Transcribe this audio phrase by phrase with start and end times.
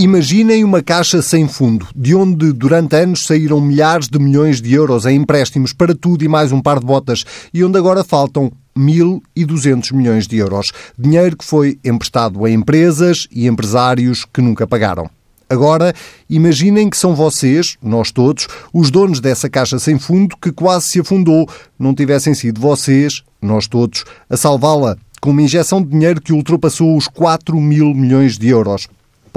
[0.00, 5.04] Imaginem uma caixa sem fundo, de onde durante anos saíram milhares de milhões de euros
[5.04, 9.92] em empréstimos para tudo e mais um par de botas e onde agora faltam 1.200
[9.92, 10.70] milhões de euros.
[10.96, 15.10] Dinheiro que foi emprestado a empresas e empresários que nunca pagaram.
[15.50, 15.92] Agora,
[16.30, 21.00] imaginem que são vocês, nós todos, os donos dessa caixa sem fundo que quase se
[21.00, 26.32] afundou, não tivessem sido vocês, nós todos, a salvá-la com uma injeção de dinheiro que
[26.32, 28.86] ultrapassou os 4 mil milhões de euros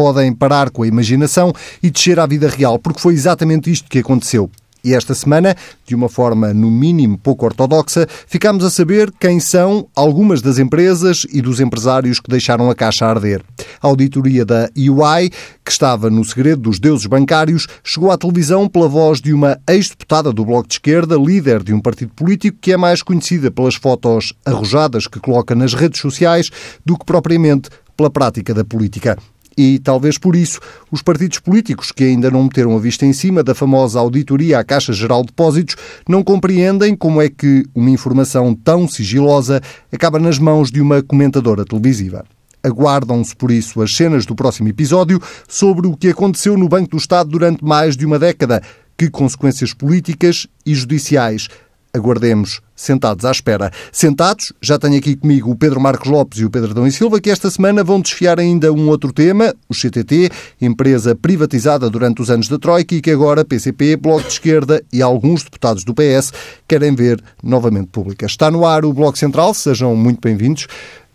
[0.01, 3.99] podem parar com a imaginação e descer à vida real, porque foi exatamente isto que
[3.99, 4.49] aconteceu.
[4.83, 5.55] E esta semana,
[5.85, 11.23] de uma forma no mínimo pouco ortodoxa, ficamos a saber quem são algumas das empresas
[11.31, 13.43] e dos empresários que deixaram a caixa arder.
[13.79, 15.29] A auditoria da UI,
[15.63, 20.33] que estava no segredo dos deuses bancários, chegou à televisão pela voz de uma ex-deputada
[20.33, 24.33] do Bloco de Esquerda, líder de um partido político que é mais conhecida pelas fotos
[24.43, 26.49] arrojadas que coloca nas redes sociais
[26.83, 29.15] do que propriamente pela prática da política.
[29.57, 30.59] E talvez por isso
[30.91, 34.63] os partidos políticos que ainda não meteram a vista em cima da famosa auditoria à
[34.63, 35.75] Caixa Geral de Depósitos
[36.07, 41.65] não compreendem como é que uma informação tão sigilosa acaba nas mãos de uma comentadora
[41.65, 42.25] televisiva.
[42.63, 46.97] Aguardam-se, por isso, as cenas do próximo episódio sobre o que aconteceu no Banco do
[46.97, 48.61] Estado durante mais de uma década,
[48.95, 51.47] que consequências políticas e judiciais
[51.93, 53.71] aguardemos sentados à espera.
[53.91, 57.19] Sentados, já tenho aqui comigo o Pedro Marcos Lopes e o Pedro Dão e Silva,
[57.19, 62.29] que esta semana vão desfiar ainda um outro tema, o CTT, empresa privatizada durante os
[62.29, 66.33] anos da Troika e que agora PCP, Bloco de Esquerda e alguns deputados do PS
[66.67, 68.25] querem ver novamente pública.
[68.25, 70.67] Está no ar o Bloco Central, sejam muito bem-vindos.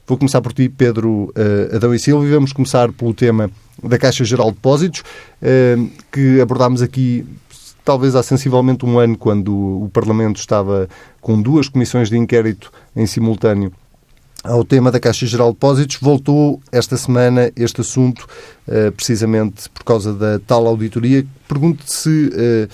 [0.07, 3.51] Vou começar por ti, Pedro uh, Adão e Silva, e vamos começar pelo tema
[3.83, 7.27] da Caixa Geral de Depósitos, uh, que abordámos aqui
[7.87, 10.89] talvez há sensivelmente um ano, quando o Parlamento estava
[11.21, 13.73] com duas comissões de inquérito em simultâneo
[14.43, 18.27] ao tema da Caixa Geral de Depósitos, voltou esta semana este assunto,
[18.67, 21.25] eh, precisamente por causa da tal auditoria.
[21.49, 22.69] Pergunto se eh,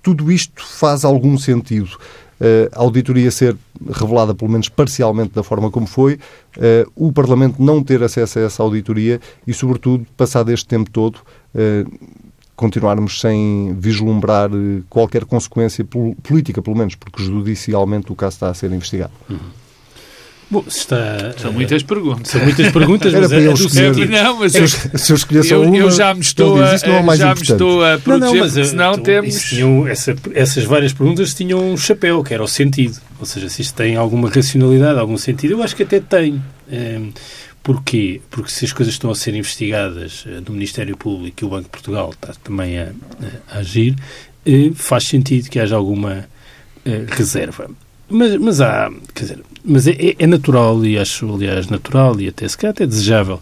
[0.00, 1.98] tudo isto faz algum sentido.
[2.40, 3.56] Eh, a auditoria ser
[3.90, 6.20] revelada, pelo menos parcialmente, da forma como foi,
[6.94, 11.18] o Parlamento não ter acesso a essa auditoria e, sobretudo, passado este tempo todo,
[12.62, 15.84] continuarmos sem vislumbrar eh, qualquer consequência
[16.22, 19.12] política, pelo menos, porque judicialmente o caso está a ser investigado.
[19.28, 19.38] Uhum.
[20.48, 22.28] Bom, está, são muitas perguntas.
[22.28, 24.12] São muitas perguntas, mas Era é, do sentido.
[24.12, 26.78] Não, mas eu, se eu escolher só uma, eu já me estou, a, é
[27.16, 29.42] já me estou a proteger, não, não, mas, senão então, temos...
[29.42, 33.00] Tinham, essa, essas várias perguntas tinham um chapéu, que era o sentido.
[33.18, 36.40] Ou seja, se isto tem alguma racionalidade, algum sentido, eu acho que até tem.
[36.70, 37.00] É,
[37.62, 38.20] Porquê?
[38.30, 41.64] Porque se as coisas estão a ser investigadas uh, do Ministério Público e o Banco
[41.64, 42.92] de Portugal está também a,
[43.48, 43.94] a agir,
[44.46, 46.28] uh, faz sentido que haja alguma
[46.84, 47.70] uh, reserva.
[48.08, 52.46] Mas, mas há, quer dizer, mas é, é, natural, e acho, aliás, natural e até
[52.48, 53.40] se calhar até desejável,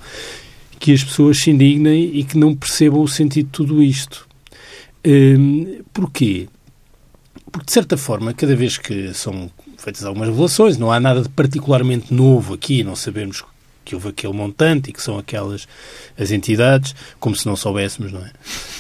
[0.79, 4.29] que as pessoas se indignem e que não percebam o sentido de tudo isto.
[5.05, 6.47] Um, porquê?
[7.51, 11.29] Porque, de certa forma, cada vez que são feitas algumas revelações, não há nada de
[11.29, 13.43] particularmente novo aqui, não sabemos
[13.91, 15.67] que houve aquele montante e que são aquelas
[16.17, 18.31] as entidades, como se não soubéssemos, não é?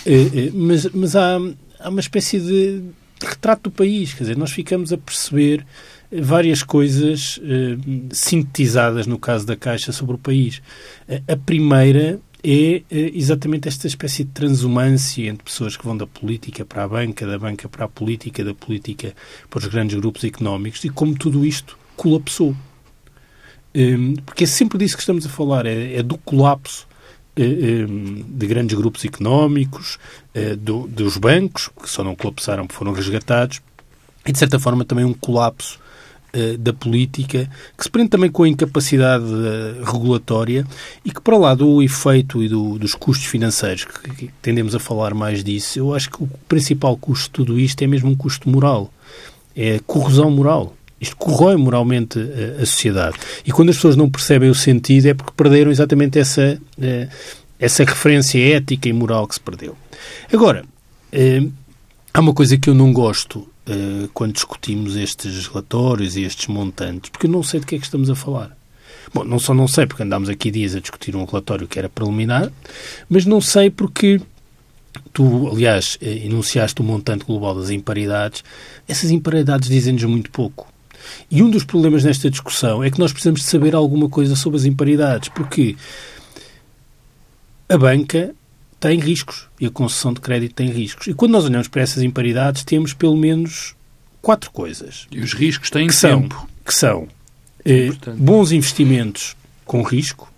[0.06, 1.36] Eh, eh, mas, mas há,
[1.80, 2.82] há uma espécie de
[3.20, 5.66] retrato do país, quer dizer, nós ficamos a perceber
[6.10, 7.38] várias coisas
[8.10, 10.62] sintetizadas no caso da Caixa sobre o país.
[11.28, 16.84] A primeira é exatamente esta espécie de transumância entre pessoas que vão da política para
[16.84, 19.14] a banca, da banca para a política, da política
[19.50, 22.56] para os grandes grupos económicos e como tudo isto colapsou.
[23.74, 26.86] Hum, porque é sempre disso que estamos a falar, é, é do colapso
[27.36, 29.98] eh, hum, de grandes grupos económicos,
[30.34, 33.60] eh, dos bancos, que só não colapsaram porque foram resgatados,
[34.26, 35.78] e de certa forma também um colapso
[36.32, 39.24] eh, da política, que se prende também com a incapacidade
[39.84, 40.66] regulatória
[41.04, 44.78] e que, para lá do efeito e do, dos custos financeiros, que, que tendemos a
[44.78, 48.16] falar mais disso, eu acho que o principal custo de tudo isto é mesmo um
[48.16, 48.92] custo moral.
[49.56, 50.76] É a corrosão moral.
[51.00, 53.16] Isto corrói moralmente a, eh, sociedade.
[53.44, 57.08] E quando as pessoas não percebem o sentido é porque perderam exatamente essa, eh,
[57.58, 59.76] essa referência ética e moral que se perdeu.
[60.32, 60.64] Agora,
[61.10, 61.42] eh,
[62.12, 63.48] há uma coisa que eu não gosto
[64.14, 67.84] quando discutimos estes relatórios e estes montantes, porque eu não sei de que é que
[67.84, 68.56] estamos a falar.
[69.14, 71.88] Bom, não só não sei porque andámos aqui dias a discutir um relatório que era
[71.88, 72.50] preliminar,
[73.08, 74.20] mas não sei porque
[75.12, 78.42] tu, aliás, enunciaste o montante global das imparidades.
[78.88, 80.69] Essas imparidades dizem-nos muito pouco.
[81.30, 84.58] E um dos problemas nesta discussão é que nós precisamos de saber alguma coisa sobre
[84.58, 85.76] as imparidades, porque
[87.68, 88.34] a banca
[88.78, 91.06] tem riscos e a concessão de crédito tem riscos.
[91.06, 93.74] E quando nós olhamos para essas imparidades, temos pelo menos
[94.22, 95.06] quatro coisas.
[95.10, 96.34] E os riscos têm que tempo.
[96.34, 97.08] São, que são
[97.64, 100.32] eh, bons investimentos com risco,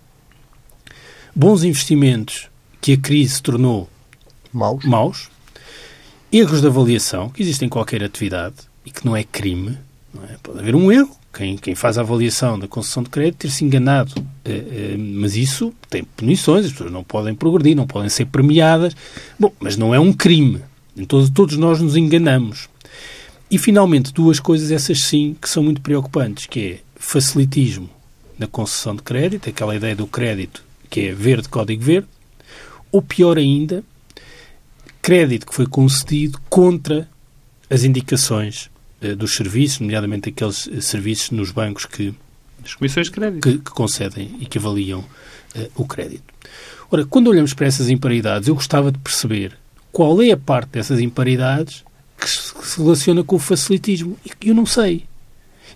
[1.35, 2.49] bons investimentos
[2.81, 3.89] que a crise tornou
[4.51, 5.33] maus, maus
[6.33, 9.77] erros de avaliação que existem em qualquer atividade e que não é crime.
[10.29, 10.35] É?
[10.43, 14.13] Pode haver um erro, quem, quem, faz a avaliação da concessão de crédito ter-se enganado.
[14.17, 18.95] Uh, uh, mas isso tem punições, as pessoas não podem progredir, não podem ser premiadas.
[19.39, 20.61] Bom, mas não é um crime.
[20.95, 22.69] Então, todos nós nos enganamos.
[23.49, 27.89] E, finalmente, duas coisas, essas sim, que são muito preocupantes, que é facilitismo
[28.37, 32.07] na concessão de crédito, aquela ideia do crédito que é verde, código verde,
[32.91, 33.83] ou pior ainda,
[35.01, 37.09] crédito que foi concedido contra
[37.67, 38.69] as indicações
[39.09, 42.13] dos serviços, nomeadamente aqueles eh, serviços nos bancos que
[42.63, 46.23] as comissões de crédito que, que concedem e que avaliam uh, o crédito.
[46.89, 49.57] Ora, quando olhamos para essas imparidades, eu gostava de perceber
[49.91, 51.83] qual é a parte dessas imparidades
[52.17, 54.17] que se, relaciona com o facilitismo.
[54.25, 55.05] E eu não sei.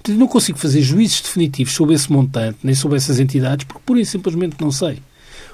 [0.07, 3.99] Eu não consigo fazer juízos definitivos sobre esse montante, nem sobre essas entidades, porque pura
[3.99, 4.99] e simplesmente não sei.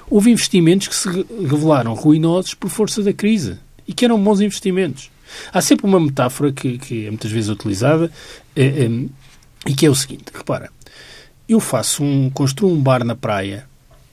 [0.08, 3.56] Houve investimentos que se revelaram ruinosos por força da crise
[3.88, 5.10] e que eram bons investimentos.
[5.52, 8.10] Há sempre uma metáfora que, que é muitas vezes utilizada
[8.54, 8.90] é, é,
[9.66, 10.70] e que é o seguinte: repara,
[11.48, 13.66] eu faço um, construo um bar na praia,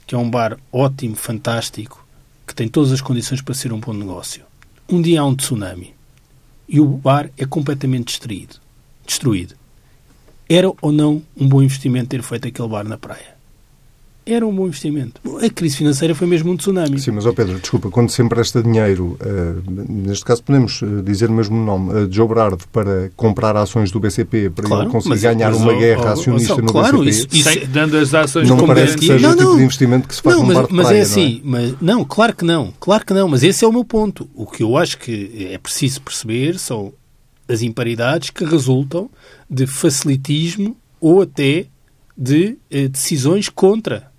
[0.06, 2.06] que é um bar ótimo, fantástico,
[2.46, 4.44] que tem todas as condições para ser um bom negócio.
[4.90, 5.94] Um dia há um tsunami
[6.68, 8.56] e o bar é completamente destruído.
[9.06, 9.56] destruído.
[10.50, 13.41] Era ou não um bom investimento ter feito aquele bar na praia?
[14.26, 15.20] Era um bom investimento.
[15.44, 17.00] A crise financeira foi mesmo um tsunami.
[17.00, 21.30] Sim, mas, ó Pedro, desculpa, quando se empresta dinheiro, uh, neste caso podemos uh, dizer
[21.30, 25.22] o mesmo nome, uh, Joe Brardo, para comprar ações do BCP, para claro, ele conseguir
[25.22, 28.98] ganhar uma guerra acionista no claro, BCP, isso, isso, é, dando as ações não parece
[28.98, 31.02] que seja não, o tipo de investimento que se faz não, mas, mas praia, é
[31.02, 31.62] assim, não é?
[31.62, 34.30] mas não, claro que não, claro que não, mas esse é o meu ponto.
[34.36, 36.94] O que eu acho que é preciso perceber são
[37.48, 39.10] as imparidades que resultam
[39.50, 41.66] de facilitismo ou até
[42.18, 44.11] de eh, decisões contra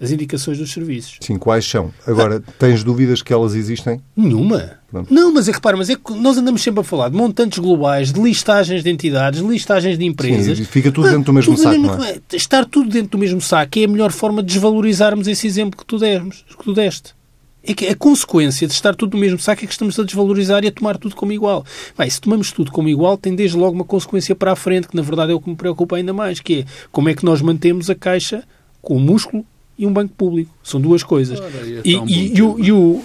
[0.00, 1.18] as indicações dos serviços.
[1.20, 1.92] Sim, quais são?
[2.06, 4.00] Agora, tens dúvidas que elas existem?
[4.16, 4.78] Nenhuma.
[4.90, 5.12] Pronto.
[5.12, 8.12] Não, mas é repara, mas é que nós andamos sempre a falar de montantes globais,
[8.12, 10.56] de listagens de entidades, de listagens de empresas.
[10.56, 12.18] Sim, fica tudo dentro do mesmo saco, não é?
[12.32, 15.84] Estar tudo dentro do mesmo saco é a melhor forma de desvalorizarmos esse exemplo que
[15.84, 17.18] tu, demos, que tu deste.
[17.62, 20.64] É que a consequência de estar tudo no mesmo saco é que estamos a desvalorizar
[20.64, 21.66] e a tomar tudo como igual.
[21.98, 24.96] Bem, se tomamos tudo como igual, tem desde logo uma consequência para a frente, que
[24.96, 27.42] na verdade é o que me preocupa ainda mais, que é como é que nós
[27.42, 28.44] mantemos a caixa
[28.80, 29.44] com o músculo
[29.78, 30.50] e um banco público.
[30.62, 31.38] São duas coisas.
[31.40, 33.02] Ora, é e, e, e, o, e o,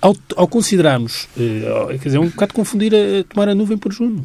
[0.00, 3.76] ao, ao considerarmos, uh, quer dizer, é um bocado confundir a, a tomar a nuvem
[3.76, 4.24] por Juno.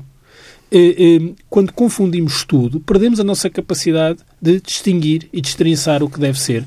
[0.71, 6.19] Uh, uh, quando confundimos tudo, perdemos a nossa capacidade de distinguir e destrinçar o que
[6.19, 6.65] deve ser,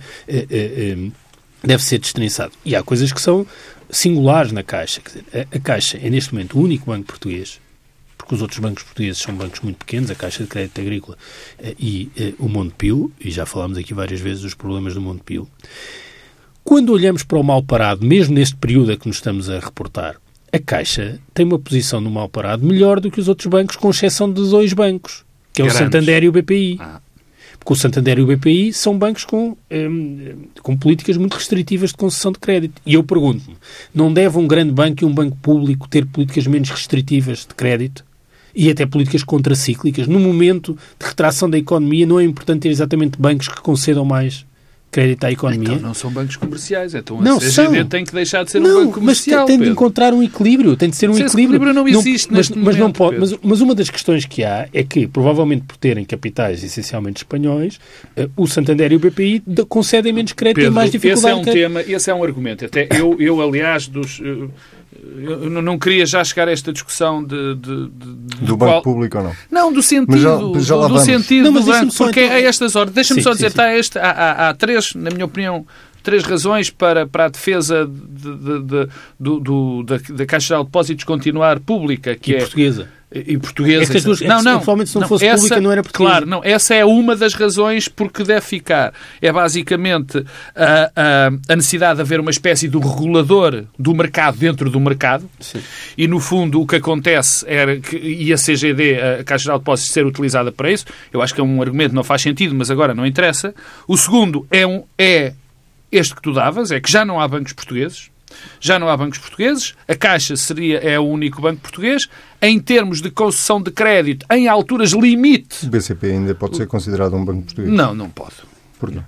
[1.65, 2.53] deve ser destrinçado.
[2.65, 3.47] E há coisas que são
[3.91, 5.01] singulares na Caixa.
[5.05, 7.61] Dizer, a, a Caixa é, neste momento, o único banco português
[8.23, 11.19] porque os outros bancos portugueses são bancos muito pequenos, a Caixa de Crédito Agrícola
[11.59, 15.49] eh, e eh, o Montepio, e já falámos aqui várias vezes dos problemas do Montepio.
[16.63, 20.17] Quando olhamos para o mal parado, mesmo neste período a que nos estamos a reportar,
[20.53, 23.91] a Caixa tem uma posição no mal parado melhor do que os outros bancos, com
[23.91, 26.79] exceção de dois bancos, que é o Santander e o BPI.
[26.81, 27.01] Ah.
[27.59, 31.97] Porque o Santander e o BPI são bancos com, hum, com políticas muito restritivas de
[31.97, 32.81] concessão de crédito.
[32.87, 33.57] E eu pergunto-me,
[33.93, 38.05] não deve um grande banco e um banco público ter políticas menos restritivas de crédito?
[38.55, 40.07] E até políticas contracíclicas.
[40.07, 44.45] No momento de retração da economia, não é importante ter exatamente bancos que concedam mais
[44.93, 45.73] crédito à economia.
[45.73, 47.87] Então não são bancos comerciais, então a não, CGD são.
[47.87, 49.41] tem que deixar de ser não, um banco comercial.
[49.41, 51.57] Mas tem, tem de encontrar um equilíbrio, tem de ser um Esse equilíbrio.
[51.57, 54.45] equilíbrio não existe não, mas, momento, mas, não pode, mas, mas, uma das questões que
[54.45, 57.81] há é que, provavelmente por terem capitais essencialmente espanhóis,
[58.19, 61.41] uh, o Santander e o BPI concedem menos crédito e mais dificuldade.
[61.41, 62.67] Esse é um tema, esse é um argumento.
[62.67, 64.21] Até eu, eu aliás, dos...
[65.03, 69.25] Eu não queria já chegar a esta discussão de, de, de do banco público ou
[69.25, 69.33] não?
[69.51, 70.31] Não, do sentido, já,
[70.61, 72.37] já do, do sentido não, do banco, porque então...
[72.37, 73.61] a estas horas, deixa-me só dizer, sim, sim.
[73.61, 75.67] Está este, há, há, há, três, na minha opinião,
[76.05, 81.05] três razões para, para a defesa de, de, do, do, da, da Caixa de Depósitos
[81.05, 83.83] continuar pública, que e é portuguesa e portuguesa.
[83.83, 86.11] Estas duas, não, não, se não, não fosse essa, pública não era portuguesa.
[86.11, 88.93] Claro, não, essa é uma das razões porque deve ficar.
[89.21, 94.71] É basicamente a, a, a necessidade de haver uma espécie de regulador do mercado dentro
[94.71, 95.61] do mercado Sim.
[95.97, 99.93] e, no fundo, o que acontece era que, e a CGD, a Caixa de Depósitos,
[99.93, 102.71] ser utilizada para isso, eu acho que é um argumento que não faz sentido, mas
[102.71, 103.55] agora não interessa.
[103.87, 105.35] O segundo é, um, é
[105.91, 108.12] este que tu davas, é que já não há bancos portugueses,
[108.61, 112.09] já não há bancos portugueses, a Caixa seria, é o único banco português.
[112.41, 115.65] Em termos de concessão de crédito, em alturas limite.
[115.67, 117.73] O BCP ainda pode ser considerado um banco português?
[117.73, 118.52] Não, não pode.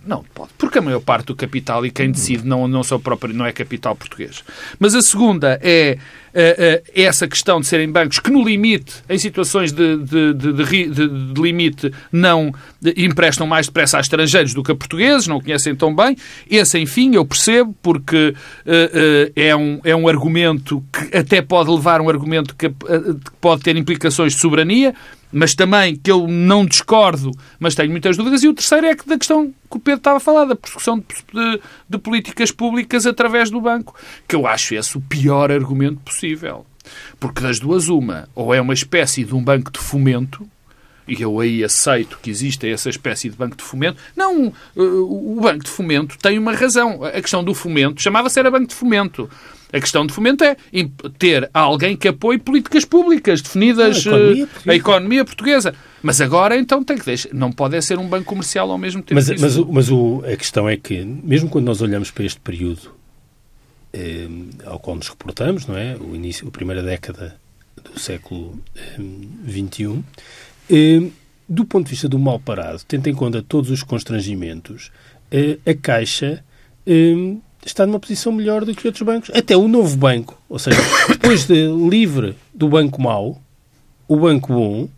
[0.06, 0.50] Não pode.
[0.56, 3.52] Porque a maior parte do capital e quem decide não, não, são próprio, não é
[3.52, 4.44] capital português.
[4.78, 5.98] Mas a segunda é
[6.32, 11.08] uh, uh, essa questão de serem bancos que, no limite, em situações de, de, de,
[11.32, 12.52] de limite, não
[12.96, 16.16] emprestam mais depressa a estrangeiros do que a portugueses, não conhecem tão bem.
[16.50, 18.34] Esse, enfim, eu percebo, porque
[18.66, 23.62] uh, é, um, é um argumento que até pode levar um argumento que, que pode
[23.62, 24.94] ter implicações de soberania
[25.34, 28.42] mas também que eu não discordo, mas tenho muitas dúvidas.
[28.44, 30.98] E o terceiro é que da questão que o Pedro estava a falar, da persecução
[30.98, 33.94] de, de, de políticas públicas através do banco,
[34.28, 36.64] que eu acho esse o pior argumento possível.
[37.18, 40.48] Porque das duas, uma, ou é uma espécie de um banco de fomento,
[41.06, 44.00] e eu aí aceito que exista essa espécie de banco de fomento.
[44.16, 47.04] Não, o banco de fomento tem uma razão.
[47.04, 49.28] A questão do fomento chamava-se era banco de fomento.
[49.72, 50.56] A questão de fomento é
[51.18, 55.74] ter alguém que apoie políticas públicas definidas, a economia, eh, a economia portuguesa.
[56.00, 57.34] Mas agora, então, tem que deixar.
[57.34, 59.14] Não pode ser um banco comercial ao mesmo tempo.
[59.14, 62.92] Mas, mas, mas o, a questão é que, mesmo quando nós olhamos para este período
[63.92, 64.28] eh,
[64.64, 65.96] ao qual nos reportamos, não é?
[65.96, 67.36] O início, a primeira década
[67.82, 68.58] do século
[69.48, 70.02] XXI, eh, eh,
[71.48, 74.90] do ponto de vista do mal parado, tendo em conta todos os constrangimentos,
[75.30, 76.42] eh, a Caixa
[76.86, 79.30] eh, está numa posição melhor do que outros bancos.
[79.34, 83.40] Até o novo banco, ou seja, depois de livre do banco mau,
[84.08, 84.88] o banco bom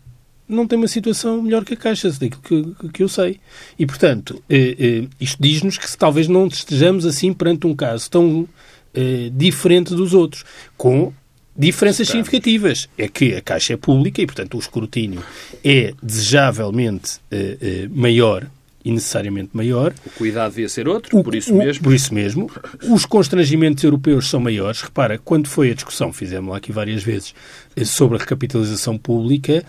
[0.47, 3.39] não tem uma situação melhor que a Caixa, daquilo que, que eu sei.
[3.77, 8.47] E, portanto, eh, eh, isto diz-nos que talvez não estejamos assim perante um caso tão
[8.93, 10.45] eh, diferente dos outros,
[10.77, 11.11] com
[11.57, 12.87] diferenças significativas.
[12.97, 15.23] É que a Caixa é pública e, portanto, o escrutínio
[15.63, 18.47] é desejavelmente eh, eh, maior
[18.85, 19.93] e necessariamente maior.
[20.05, 21.83] O cuidado devia ser outro, o, por isso o, mesmo.
[21.83, 22.49] Por isso mesmo.
[22.89, 24.81] Os constrangimentos europeus são maiores.
[24.81, 27.33] Repara, quando foi a discussão, fizemos lá aqui várias vezes,
[27.75, 29.63] eh, sobre a recapitalização pública,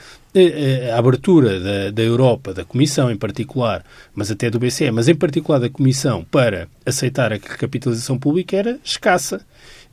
[0.95, 5.15] a abertura da, da Europa, da Comissão em particular, mas até do BCE, mas em
[5.15, 9.45] particular da Comissão, para aceitar a recapitalização pública era escassa.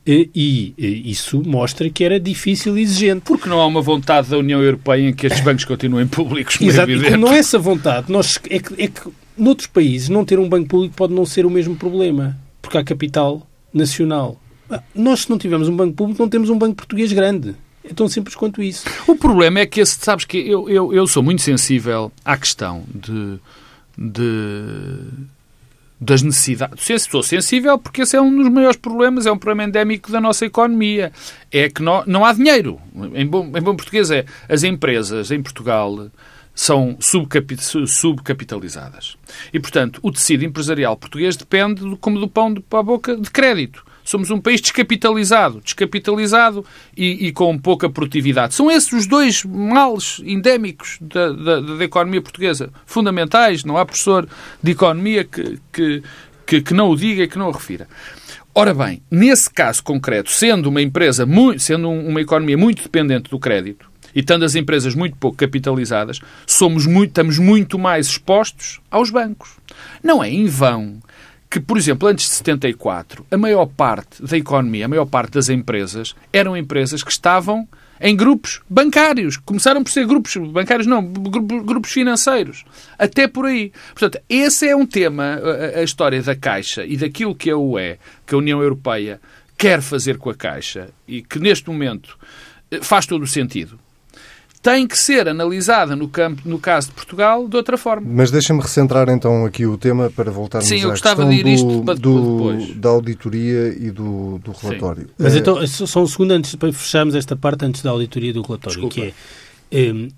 [0.06, 0.72] E,
[1.04, 3.22] isso mostra que era difícil e exigente.
[3.22, 6.60] Porque não há uma vontade da União Europeia em que estes bancos continuem públicos.
[6.60, 9.00] Exato, e como não é essa vontade, nós, é, que, é que
[9.36, 12.84] noutros países não ter um banco público pode não ser o mesmo problema, porque há
[12.84, 14.40] capital nacional.
[14.70, 17.56] Ah, nós, se não tivermos um banco público, não temos um banco português grande.
[17.88, 18.84] É tão simples quanto isso.
[19.06, 22.84] O problema é que, esse, sabes que eu, eu, eu sou muito sensível à questão
[22.92, 23.38] de,
[23.96, 25.08] de
[26.00, 26.84] das necessidades.
[27.10, 30.44] Sou sensível porque esse é um dos maiores problemas, é um problema endémico da nossa
[30.44, 31.12] economia.
[31.50, 32.80] É que não, não há dinheiro.
[33.14, 36.10] Em bom, em bom português é as empresas em Portugal
[36.54, 39.18] são subcapitalizadas.
[39.52, 43.84] E, portanto, o tecido empresarial português depende, como do pão para a boca, de crédito.
[44.06, 46.64] Somos um país descapitalizado, descapitalizado
[46.96, 48.54] e, e, com pouca produtividade.
[48.54, 53.64] São esses os dois males endémicos da, da, da economia portuguesa, fundamentais.
[53.64, 54.28] Não há professor
[54.62, 56.02] de economia que, que,
[56.46, 57.88] que, que não o diga e que não o refira.
[58.54, 63.40] Ora bem, nesse caso concreto, sendo uma empresa, muito, sendo uma economia muito dependente do
[63.40, 69.10] crédito, e estando as empresas muito pouco capitalizadas, somos muito, estamos muito mais expostos aos
[69.10, 69.50] bancos.
[70.02, 71.02] Não é em vão
[71.50, 75.48] que, por exemplo, antes de 74, a maior parte da economia, a maior parte das
[75.48, 77.68] empresas, eram empresas que estavam
[78.00, 79.36] em grupos bancários.
[79.36, 82.64] Começaram por ser grupos bancários, não, grupos financeiros.
[82.98, 83.72] Até por aí.
[83.94, 85.40] Portanto, esse é um tema,
[85.74, 89.20] a, história da Caixa e daquilo que a UE, que a União Europeia
[89.56, 92.18] quer fazer com a Caixa e que neste momento
[92.70, 93.78] eh, faz todo o sentido
[94.66, 98.04] tem que ser analisada no, campo, no caso de Portugal de outra forma.
[98.04, 101.36] Mas deixa-me recentrar então aqui o tema para voltarmos Sim, eu à gostava questão de
[101.36, 105.04] ir isto do, da auditoria e do, do relatório.
[105.04, 105.14] Sim.
[105.20, 105.38] Mas é...
[105.38, 108.80] então, só um segundo antes para fecharmos esta parte antes da auditoria e do relatório,
[108.80, 108.94] Desculpa.
[108.96, 109.14] que
[109.70, 110.08] é, é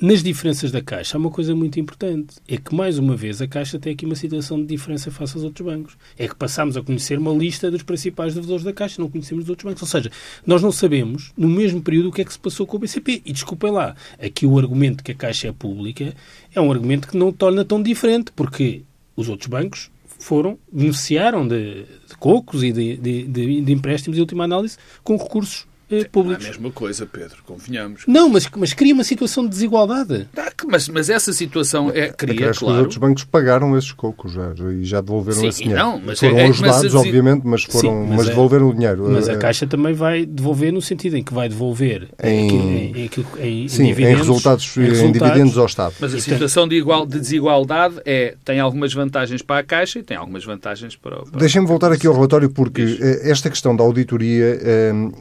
[0.00, 2.36] nas diferenças da Caixa, há uma coisa muito importante.
[2.46, 5.44] É que, mais uma vez, a Caixa tem aqui uma situação de diferença face aos
[5.44, 5.96] outros bancos.
[6.16, 9.50] É que passamos a conhecer uma lista dos principais devedores da Caixa, não conhecemos dos
[9.50, 9.82] outros bancos.
[9.82, 10.10] Ou seja,
[10.46, 13.22] nós não sabemos, no mesmo período, o que é que se passou com o BCP.
[13.24, 16.14] E desculpem lá, aqui o argumento que a Caixa é pública
[16.54, 18.82] é um argumento que não torna tão diferente, porque
[19.16, 24.44] os outros bancos foram, beneficiaram de, de cocos e de, de, de, empréstimos, em última
[24.44, 25.66] análise, com recursos
[26.10, 26.44] públicos.
[26.44, 28.02] Não é a mesma coisa, Pedro, convenhamos.
[28.06, 30.28] Não, mas, mas cria uma situação de desigualdade.
[30.36, 32.74] Ah, mas, mas essa situação é, cria, é claro...
[32.74, 35.82] os outros bancos pagaram esses cocos já, e já devolveram sim, esse dinheiro.
[35.82, 38.74] Não, mas foram é, ajudados, mas, obviamente, mas, foram, sim, mas, mas é, devolveram o
[38.74, 39.10] dinheiro.
[39.10, 43.10] Mas a eh, Caixa também vai devolver no sentido em que vai devolver em, em,
[43.40, 45.94] em, em, sim, em resultados, em, resultados, dividendos ao Estado.
[46.00, 50.02] Mas a situação de, igual, de desigualdade é, tem algumas vantagens para a Caixa e
[50.02, 51.30] tem algumas vantagens para o...
[51.30, 53.02] Deixem-me voltar aqui ao relatório porque Isso.
[53.02, 54.58] Eh, esta questão da auditoria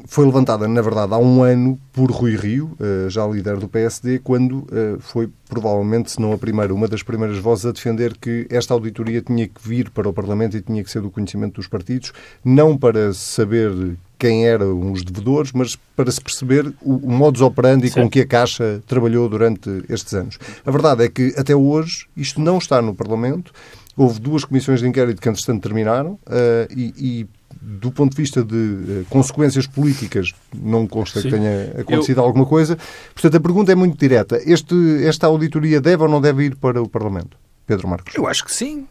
[0.07, 4.20] foi levantada na verdade, há um ano por Rui Rio, uh, já líder do PSD,
[4.20, 8.48] quando uh, foi provavelmente, se não a primeira, uma das primeiras vozes a defender que
[8.50, 11.68] esta auditoria tinha que vir para o Parlamento e tinha que ser do conhecimento dos
[11.68, 12.14] partidos,
[12.46, 17.92] não para saber quem eram os devedores, mas para se perceber o, o modus operandi
[17.92, 20.40] com que a Caixa trabalhou durante estes anos.
[20.66, 23.52] A verdade é que, até hoje, isto não está no Parlamento.
[23.96, 27.28] Houve duas comissões de inquérito que, entretanto, terminaram uh, e, e
[27.62, 31.30] do ponto de vista de uh, consequências políticas, não consta Sim.
[31.30, 32.24] que tenha acontecido Eu...
[32.26, 32.78] alguma coisa.
[33.14, 34.40] Portanto, a pergunta é muito direta.
[34.46, 37.38] Este, esta auditoria deve ou não deve ir para o Parlamento?
[37.66, 38.16] Pedro Marcos.
[38.16, 38.88] Eu acho que sim.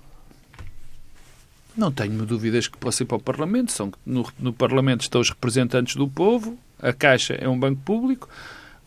[1.76, 3.72] Não tenho dúvidas que possa ir para o Parlamento.
[3.72, 8.28] São, no, no Parlamento estão os representantes do povo, a Caixa é um banco público.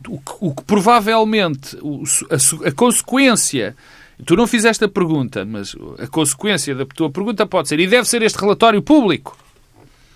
[0.08, 3.76] O que, o que provavelmente o, a, a consequência
[4.26, 8.08] Tu não fizeste a pergunta, mas a consequência da tua pergunta pode ser, e deve
[8.08, 9.38] ser este relatório público.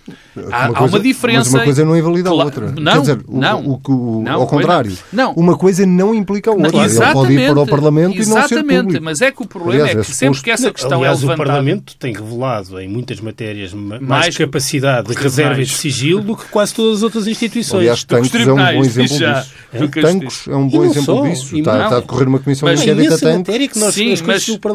[0.06, 1.38] Há uma, coisa, há uma diferença.
[1.38, 2.72] Mas uma coisa não invalida a outra.
[2.72, 4.96] Não, Quer dizer, não, o, o, não, ao contrário.
[5.12, 5.32] Não.
[5.32, 6.72] Uma coisa não implica a outra.
[6.72, 9.02] Não, Ele pode ir para o Parlamento e não ser público.
[9.02, 11.20] mas é que o problema Aliás, é que é sempre que essa questão aliás, é
[11.22, 11.42] levantada...
[11.42, 16.20] o Parlamento tem revelado em muitas matérias mais, mais capacidade de reserva e de sigilo
[16.20, 17.80] do que quase todas as outras instituições.
[17.80, 19.54] Aliás, Tancos é um bom exemplo disso.
[20.00, 21.56] Tancos é um bom exemplo disso.
[21.56, 23.94] Está, a decorrer uma comissão de inquérito a Tancos.
[23.94, 24.14] Sim,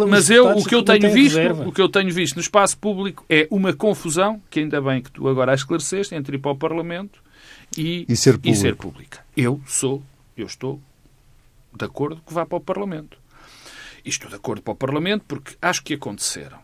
[0.07, 3.25] mas eu, o que eu tenho visto, o que eu tenho visto no espaço público
[3.29, 6.57] é uma confusão, que ainda bem que tu agora a esclarecer, entre ir para o
[6.57, 7.21] Parlamento
[7.77, 9.25] e, e, ser, e ser pública.
[9.35, 10.03] Eu sou,
[10.37, 10.81] eu estou
[11.73, 13.17] de acordo que vá para o Parlamento.
[14.03, 16.59] E estou de acordo para o Parlamento porque acho que aconteceram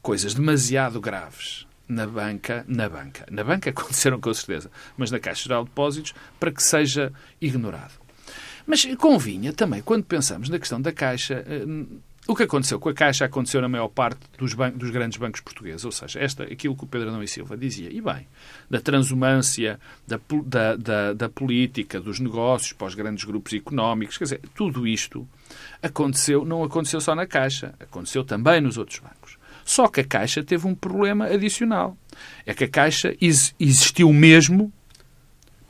[0.00, 3.26] coisas demasiado graves na banca, na banca.
[3.30, 7.94] Na banca aconteceram com certeza, mas na Caixa Geral de Depósitos para que seja ignorado.
[8.66, 11.64] Mas convinha também, quando pensamos na questão da Caixa, eh,
[12.30, 15.84] o que aconteceu com a Caixa aconteceu na maior parte dos, dos, grandes bancos portugueses,
[15.84, 18.26] ou seja, esta, aquilo que o Pedro Adão e Silva dizia, e bem,
[18.70, 24.24] da transumância, da, da, da, da política, dos negócios para os grandes grupos económicos, quer
[24.24, 25.26] dizer, tudo isto
[25.82, 29.36] aconteceu, não aconteceu só na Caixa, aconteceu também nos outros bancos.
[29.64, 31.96] Só que a Caixa teve um problema adicional.
[32.46, 34.72] É que a Caixa existiu mesmo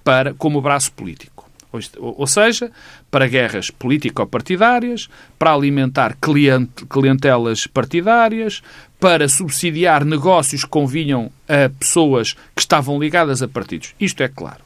[0.05, 1.50] para como braço político.
[1.99, 2.71] Ou seja,
[3.11, 8.63] para guerras político-partidárias, para alimentar cliente, clientelas partidárias,
[8.99, 13.95] para subsidiar negócios que convinham a pessoas que estavam ligadas a partidos.
[14.01, 14.63] Isto é claro.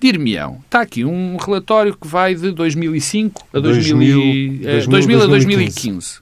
[0.00, 5.26] Dir-me-ão, está aqui um relatório que vai de 2005 a 2000, 2000, 2000, 2000 a
[5.26, 6.20] 2015.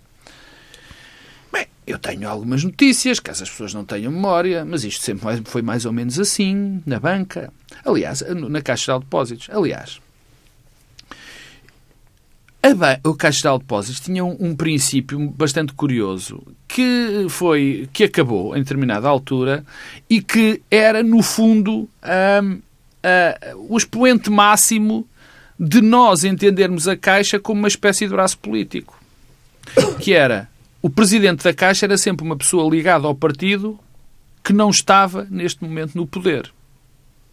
[1.52, 5.62] Bem, eu tenho algumas notícias, caso as pessoas não tenham memória, mas isto sempre foi
[5.62, 7.52] mais ou menos assim, na banca.
[7.84, 9.48] Aliás, na Caixa de Depósitos.
[9.50, 10.00] Aliás,
[13.04, 18.60] o Caixa de Depósitos tinha um, um, princípio bastante curioso que foi que acabou em
[18.60, 19.64] determinada altura
[20.08, 21.88] e que era no fundo
[22.42, 25.06] um, uh, o expoente máximo
[25.58, 28.98] de nós entendermos a Caixa como uma espécie de braço político,
[30.00, 30.48] que era
[30.82, 33.78] o presidente da Caixa era sempre uma pessoa ligada ao partido
[34.44, 36.52] que não estava neste momento no poder.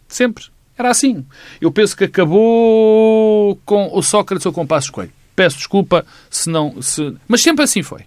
[0.08, 0.46] Sempre.
[0.76, 1.24] Era assim.
[1.60, 5.12] Eu penso que acabou com o Sócrates ou com o Passos Coelho.
[5.34, 6.80] Peço desculpa se não.
[6.80, 7.14] Se...
[7.28, 8.02] Mas sempre assim foi.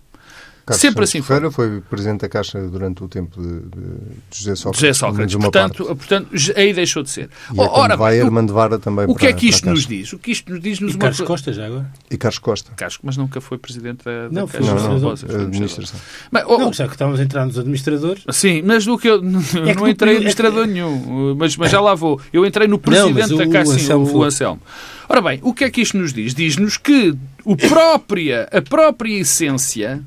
[0.68, 1.70] Carlos Sempre Santos assim Ferreira foi.
[1.70, 4.82] foi presidente da Caixa durante o tempo de, de José Sócrates.
[4.82, 5.36] José Sócrates.
[5.38, 6.28] Portanto, portanto,
[6.58, 7.30] aí deixou de ser.
[7.54, 10.12] E é Ora, vai Armando Vara também O que é que isto nos diz?
[10.12, 11.90] O que isto nos diz nos e Carlos Costa já agora?
[12.12, 12.74] E Carlos Costa.
[12.76, 14.74] Carlos, mas nunca foi presidente da, não, Caixa.
[14.74, 16.00] Não, não, não administração.
[16.30, 18.26] Mas, oh, não, já que estávamos a entrar nos administradores.
[18.32, 20.74] Sim, mas do que eu não, é que não entrei em administrador é que...
[20.74, 22.20] nenhum, mas, mas já lá vou.
[22.34, 24.62] Eu entrei no presidente não, da Caixa, o, o Anselmo.
[25.08, 26.36] Ora bem, o que é que isto nos diz?
[26.36, 30.04] Diz-nos que o própria, a própria essência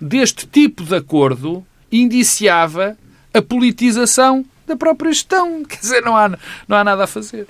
[0.00, 2.96] deste tipo de acordo indiciava
[3.32, 5.64] a politização da própria gestão.
[5.68, 7.46] Quer dizer, não há, não há nada a fazer.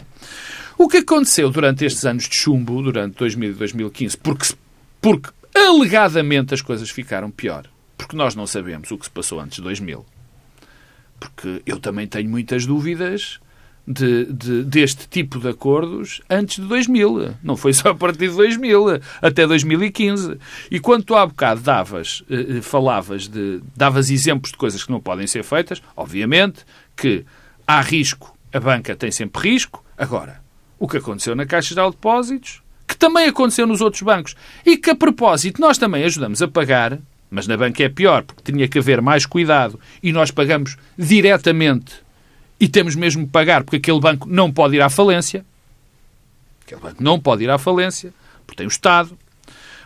[0.79, 4.55] O que aconteceu durante estes anos de chumbo, durante 2000 e 2015, porque,
[5.01, 9.57] porque alegadamente as coisas ficaram pior, porque nós não sabemos o que se passou antes
[9.57, 10.05] de 2000.
[11.19, 13.41] Porque eu também tenho muitas dúvidas
[13.87, 17.35] de, de, deste tipo de acordos antes de 2000.
[17.43, 20.39] Não foi só a partir de 2000, até 2015.
[20.71, 24.91] E quando tu há bocado davas, eh, eh, falavas de, davas exemplos de coisas que
[24.91, 26.65] não podem ser feitas, obviamente
[26.97, 27.25] que
[27.67, 29.85] há risco, a banca tem sempre risco.
[29.97, 30.41] Agora,
[30.79, 34.91] o que aconteceu na Caixa de Depósitos, que também aconteceu nos outros bancos, e que
[34.91, 36.99] a propósito nós também ajudamos a pagar,
[37.31, 42.06] mas na banca é pior, porque tinha que haver mais cuidado, e nós pagamos diretamente
[42.59, 45.45] e temos mesmo que pagar, porque aquele banco não pode ir à falência.
[46.65, 48.13] Aquele banco não pode ir à falência,
[48.47, 49.17] porque tem o Estado.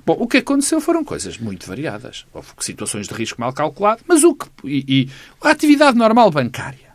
[0.06, 2.26] Bom, o que aconteceu foram coisas muito variadas.
[2.32, 4.46] Houve situações de risco mal calculado, mas o que.
[4.64, 5.10] E, e
[5.42, 6.90] a atividade normal bancária.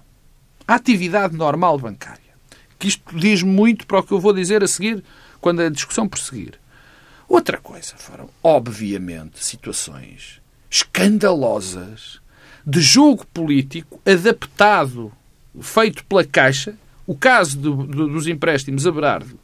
[0.67, 2.33] A atividade normal bancária.
[2.69, 5.03] porque isto diz muito para o que eu vou dizer a seguir,
[5.39, 6.59] quando a discussão prosseguir.
[7.27, 12.19] Outra coisa foram, obviamente, situações escandalosas
[12.65, 15.11] de jogo político adaptado,
[15.61, 19.39] feito pela Caixa, o caso do, do, dos empréstimos a Berardo,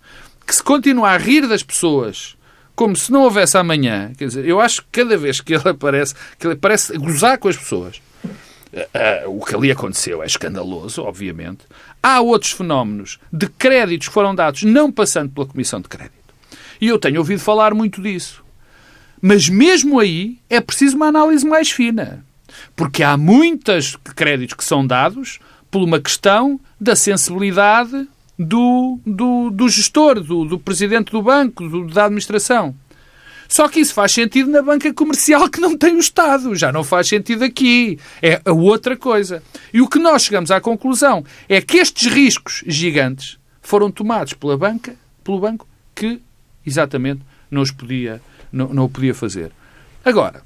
[0.45, 2.36] que se continua a rir das pessoas
[2.76, 4.12] como se não houvesse amanhã.
[4.17, 7.47] Quer dizer, eu acho que cada vez que ele aparece, que ele parece gozar com
[7.47, 8.02] as pessoas.
[8.74, 11.60] Uh, uh, o que ali aconteceu é escandaloso, obviamente.
[12.02, 16.15] Há outros fenómenos de créditos que foram dados não passando pela Comissão de Crédito.
[16.80, 18.43] E eu tenho ouvido falar muito disso.
[19.21, 22.26] Mas mesmo aí é preciso uma análise mais fina.
[22.76, 25.39] Porque há muitos créditos que são dados
[25.71, 28.07] por uma questão da sensibilidade
[28.38, 32.75] do, do, do gestor, do, do presidente do banco, do, da administração.
[33.47, 36.55] Só que isso faz sentido na banca comercial que não tem o Estado.
[36.55, 37.99] Já não faz sentido aqui.
[38.21, 39.43] É a outra coisa.
[39.73, 44.57] E o que nós chegamos à conclusão é que estes riscos gigantes foram tomados pela
[44.57, 46.21] banca, pelo banco, que
[46.65, 49.51] exatamente não os podia, não, não o podia fazer.
[50.03, 50.41] Agora,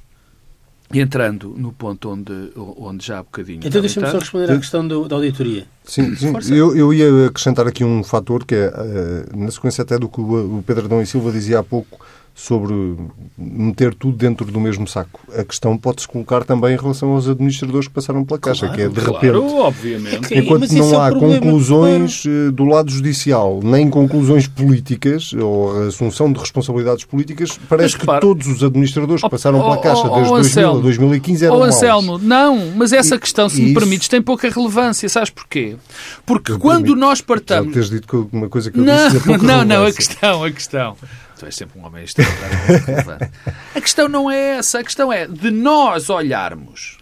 [0.93, 3.62] entrando no ponto onde, onde já há bocadinho.
[3.63, 5.65] Então deixa-me só responder à questão do, da auditoria.
[5.84, 6.34] Sim, sim.
[6.54, 10.19] Eu, eu ia acrescentar aqui um fator que é, eh, na sequência até do que
[10.21, 12.06] o Pedro Adão e Silva dizia há pouco,
[12.38, 12.98] sobre
[13.38, 15.21] meter tudo dentro do mesmo saco.
[15.34, 18.82] A questão pode-se colocar também em relação aos administradores que passaram pela Caixa, claro, que
[18.82, 19.54] é de claro, repente.
[19.56, 20.38] obviamente.
[20.38, 22.48] Enquanto não é há conclusões claro.
[22.48, 28.19] Eh, do lado judicial, nem conclusões políticas ou assunção de responsabilidades políticas, parece mas, que
[28.19, 32.17] todos os administradores que passaram pela Caixa desde oh, 2000 a 2015 eram oh, Anselmo,
[32.17, 33.80] não, mas essa questão, se me isso...
[33.80, 35.08] permites, tem pouca relevância.
[35.08, 35.78] Sabes porquê?
[36.26, 37.00] Porque eu quando permito.
[37.00, 37.67] nós partamos.
[37.67, 39.26] Já teres dito uma coisa que eu não, disse.
[39.45, 40.98] Não, não, não, a questão, a questão.
[41.38, 43.32] Tu és sempre um homem extraordinário.
[43.76, 44.80] a questão não é essa.
[44.80, 46.98] A questão é de nós olharmos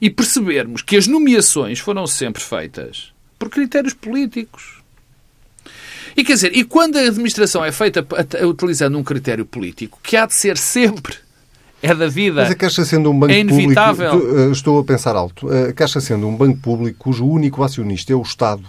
[0.00, 4.76] e percebermos que as nomeações foram sempre feitas por critérios políticos.
[6.16, 8.06] E quer dizer, e quando a administração é feita
[8.46, 11.16] utilizando um critério político, que há de ser sempre
[11.82, 12.42] é da vida.
[12.42, 14.10] Mas a Caixa sendo um banco é inevitável.
[14.12, 18.12] público, eh, estou a pensar alto, a Caixa sendo um banco público cujo único acionista
[18.12, 18.64] é o Estado,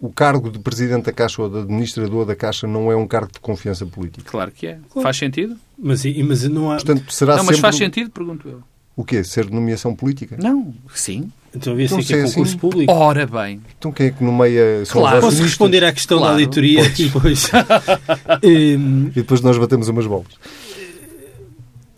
[0.00, 3.32] o cargo de presidente da Caixa ou de administrador da Caixa não é um cargo
[3.32, 4.30] de confiança política.
[4.30, 4.78] Claro que é.
[4.90, 5.02] Claro.
[5.02, 5.56] Faz sentido?
[5.78, 6.76] Mas, mas não há...
[6.76, 8.62] Portanto, será não, mas faz sentido, pergunto eu.
[8.94, 9.22] O quê?
[9.22, 10.36] Ser nomeação política?
[10.40, 11.30] Não, sim.
[11.54, 12.58] Então havia então, que é concurso assim?
[12.58, 12.92] público.
[12.92, 13.60] Ora bem.
[13.78, 14.84] Então quem é que nomeia...
[14.84, 15.20] São claro.
[15.20, 16.34] Posso responder à questão claro.
[16.34, 17.50] da auditoria depois.
[18.42, 18.76] e
[19.14, 20.32] depois nós batemos umas bolas.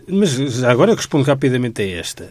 [0.08, 2.30] Mas agora eu respondo rapidamente a esta.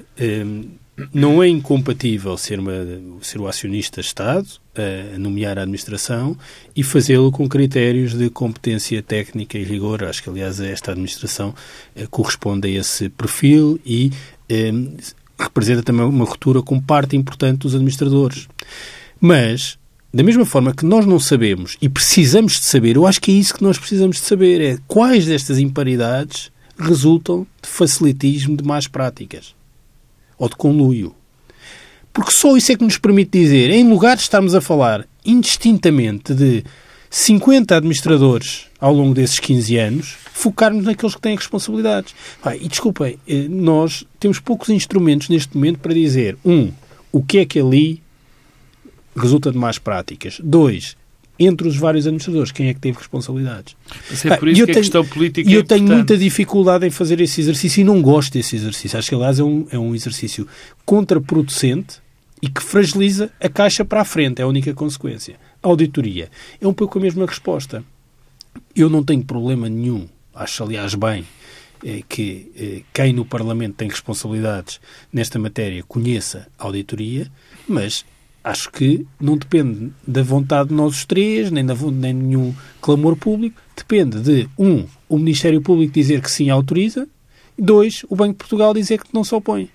[1.13, 2.73] Não é incompatível ser, uma,
[3.21, 6.35] ser o acionista Estado, a nomear a administração
[6.75, 10.03] e fazê-lo com critérios de competência técnica e rigor.
[10.03, 11.53] Acho que, aliás, esta administração
[11.95, 14.11] eh, corresponde a esse perfil e
[14.49, 14.71] eh,
[15.37, 18.47] representa também uma ruptura com parte importante dos administradores.
[19.21, 19.77] Mas,
[20.11, 23.35] da mesma forma que nós não sabemos e precisamos de saber, eu acho que é
[23.35, 28.87] isso que nós precisamos de saber, é quais destas imparidades resultam de facilitismo de más
[28.87, 29.56] práticas
[30.37, 31.15] ou de conluio.
[32.13, 36.33] Porque só isso é que nos permite dizer, em lugar de estarmos a falar indistintamente
[36.33, 36.63] de
[37.09, 42.13] 50 administradores ao longo desses 15 anos, focarmos naqueles que têm responsabilidades.
[42.43, 46.71] Ah, e desculpem, eh, nós temos poucos instrumentos neste momento para dizer, um,
[47.11, 48.01] o que é que ali
[49.15, 50.39] resulta de más práticas.
[50.43, 50.95] Dois,
[51.39, 53.75] entre os vários administradores, quem é que teve responsabilidades.
[54.09, 56.85] Mas é por isso que tenho, a questão política E é eu tenho muita dificuldade
[56.85, 58.97] em fazer esse exercício e não gosto desse exercício.
[58.97, 60.47] Acho que, aliás, é um, é um exercício
[60.85, 61.99] contraproducente
[62.41, 64.41] e que fragiliza a caixa para a frente.
[64.41, 65.35] É a única consequência.
[65.61, 67.83] A auditoria é um pouco a mesma resposta.
[68.75, 71.25] Eu não tenho problema nenhum, acho, aliás, bem,
[71.83, 74.79] é que é, quem no Parlamento tem responsabilidades
[75.13, 77.31] nesta matéria conheça a auditoria,
[77.67, 78.03] mas
[78.47, 82.55] acho que não depende da vontade de nós os três, nem, da, nem de nenhum
[82.81, 83.61] clamor público.
[83.75, 87.07] Depende de, um, o Ministério Público dizer que sim autoriza,
[87.59, 89.69] dois, o Banco de Portugal dizer que não se opõe.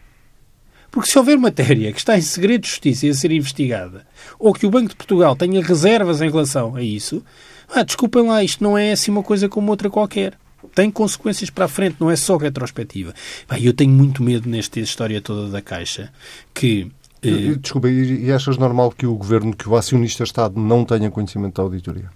[0.91, 4.07] Porque se houver matéria que está em segredo de justiça e a ser investigada,
[4.39, 7.23] ou que o Banco de Portugal tenha reservas em relação a isso,
[7.69, 10.39] ah, desculpem lá, isto não é assim uma coisa como outra qualquer.
[10.75, 13.15] Tem consequências para a frente, não é só retrospectiva.
[13.49, 16.11] Ah, eu tenho muito medo nesta história toda da Caixa
[16.55, 16.91] que
[17.23, 17.57] e...
[17.57, 21.63] Desculpa, e achas normal que o governo, que o acionista Estado não tenha conhecimento da
[21.63, 22.11] auditoria?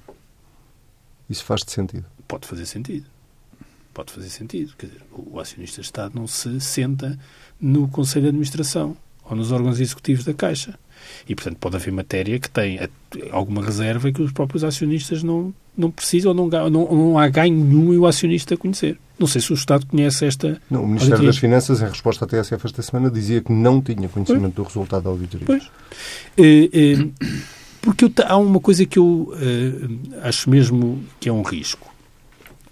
[1.29, 2.07] Isso faz-te sentido?
[2.27, 3.07] Pode fazer sentido.
[3.93, 4.75] Pode fazer sentido.
[4.77, 7.19] Quer dizer, o acionista Estado não se senta
[7.61, 10.79] no Conselho de Administração ou nos órgãos executivos da Caixa.
[11.29, 12.79] E, portanto, pode haver matéria que tem
[13.31, 17.93] alguma reserva que os próprios acionistas não, não precisam, não, não, não há ganho nenhum
[17.93, 18.99] em o acionista conhecer.
[19.19, 20.61] Não sei se o Estado conhece esta.
[20.71, 21.29] Não, o Ministério auditoria.
[21.29, 24.55] das Finanças, em resposta à TSF esta semana, dizia que não tinha conhecimento pois.
[24.55, 25.47] do resultado da auditoria.
[25.47, 25.71] Pois.
[26.37, 27.09] Eh, eh,
[27.87, 31.89] Porque eu, há uma coisa que eu uh, acho mesmo que é um risco.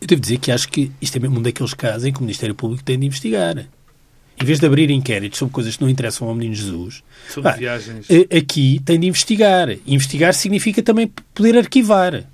[0.00, 2.22] Eu devo dizer que acho que isto é mesmo um daqueles casos em que o
[2.22, 3.64] Ministério Público tem de investigar.
[4.44, 7.56] Em vez de abrir inquéritos sobre coisas que não interessam ao menino Jesus, sobre pá,
[7.56, 8.06] viagens.
[8.30, 9.74] aqui tem de investigar.
[9.86, 12.24] Investigar significa também poder arquivar.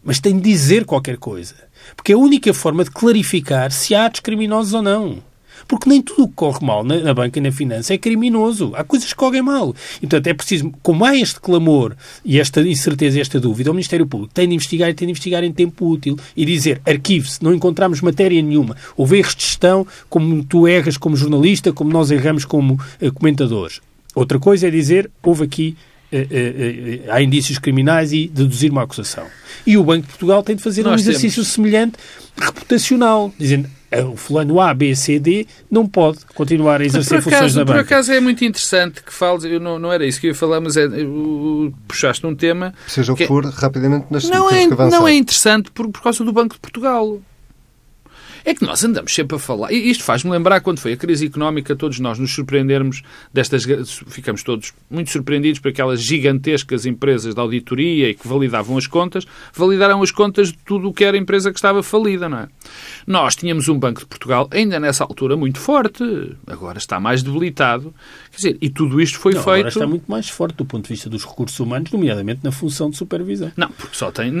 [0.00, 1.56] Mas tem de dizer qualquer coisa.
[1.96, 5.20] Porque é a única forma de clarificar se há atos criminosos ou não.
[5.66, 8.72] Porque nem tudo o que corre mal na, na, banca e na finança é criminoso.
[8.74, 9.74] Há coisas que correm mal.
[9.96, 13.74] E, portanto, é preciso, como há este clamor e esta incerteza e esta dúvida, o
[13.74, 17.42] Ministério Público tem de investigar e tem de investigar em tempo útil e dizer, arquive-se,
[17.42, 18.76] não encontramos matéria nenhuma.
[18.96, 23.80] Houve erros de gestão, como tu erras como jornalista, como nós erramos como uh, comentadores.
[24.14, 25.76] Outra coisa é dizer, houve aqui
[26.12, 29.26] uh, uh, há indícios criminais e deduzir uma acusação.
[29.66, 31.48] E o Banco de Portugal tem de fazer Nós um exercício temos...
[31.48, 31.98] semelhante
[32.36, 33.68] reputacional, dizendo
[34.04, 37.78] o fulano A, B, C, D não pode continuar a exercer acaso, funções na banca.
[37.78, 40.34] Por acaso é muito interessante que fales, eu não, não era isso que eu ia
[40.34, 42.74] falar, mas é, eu, puxaste um tema...
[42.86, 46.24] Seja o que, que for, rapidamente nas não é, Não é interessante por, por causa
[46.24, 47.20] do Banco de Portugal.
[48.46, 49.72] É que nós andamos sempre a falar.
[49.72, 53.02] E isto faz-me lembrar quando foi a crise económica, todos nós nos surpreendermos
[53.34, 53.64] destas.
[54.06, 59.26] Ficamos todos muito surpreendidos por aquelas gigantescas empresas de auditoria e que validavam as contas,
[59.52, 62.48] validaram as contas de tudo o que era empresa que estava falida, não é?
[63.04, 66.04] Nós tínhamos um Banco de Portugal, ainda nessa altura, muito forte,
[66.46, 67.92] agora está mais debilitado.
[68.30, 69.56] Quer dizer, e tudo isto foi não, feito.
[69.56, 72.90] Agora está muito mais forte do ponto de vista dos recursos humanos, nomeadamente na função
[72.90, 73.50] de supervisão.
[73.56, 74.32] Não, porque só tem.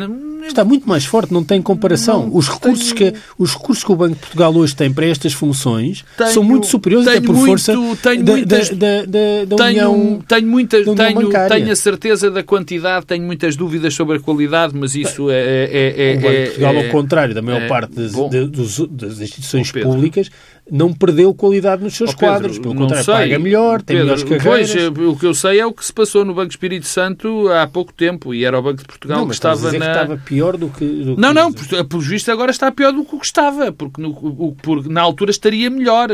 [0.46, 2.28] Está muito mais forte, não tem comparação.
[2.28, 5.32] Não, os recursos que os recursos que o Banco de Portugal hoje tem para estas
[5.32, 9.56] funções tenho, são muito superiores até por muito, força tenho da, muitas, da, da, da
[9.56, 14.20] tenho, União tenho, muita, tenho, tenho a certeza da quantidade, tenho muitas dúvidas sobre a
[14.20, 15.34] qualidade, mas isso é...
[15.36, 18.78] é, é o Banco de Portugal, é, ao contrário da maior é, parte das, das,
[18.90, 20.30] das instituições públicas,
[20.70, 22.58] não perdeu qualidade nos seus oh, Pedro, quadros.
[22.58, 23.14] Pelo contrário, sei.
[23.14, 24.72] paga melhor, tem Pedro, melhores carreiras.
[24.72, 27.66] Pois, o que eu sei é o que se passou no Banco Espírito Santo há
[27.66, 29.70] pouco tempo e era o Banco de Portugal não, que estava na...
[29.70, 30.84] que estava pior do que...
[30.84, 33.70] Do não, que não, por, por visto agora está pior do que o que estava,
[33.70, 36.10] porque, no, o, porque na altura estaria melhor.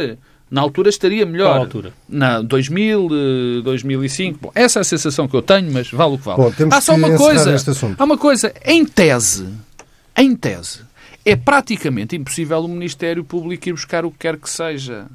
[0.51, 1.53] Na altura estaria melhor.
[1.53, 1.93] Qual altura?
[2.07, 4.39] Na 2000, 2005.
[4.43, 6.43] Bom, essa é a sensação que eu tenho, mas vale o que vale.
[6.43, 7.57] Bom, temos há só uma coisa.
[7.97, 8.53] Há uma coisa.
[8.67, 9.49] Em tese,
[10.15, 10.81] em tese,
[11.25, 15.07] é praticamente impossível o Ministério Público ir buscar o que quer que seja.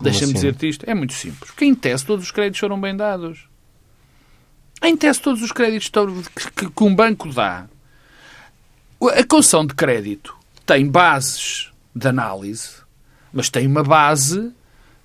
[0.00, 0.32] Deixa-me assim?
[0.34, 0.84] dizer-te isto.
[0.88, 1.50] É muito simples.
[1.50, 3.48] Porque em tese todos os créditos foram bem dados.
[4.82, 5.90] Em tese todos os créditos
[6.54, 7.66] que, que um banco dá.
[9.00, 12.70] A concessão de crédito tem bases de análise,
[13.32, 14.52] mas tem uma base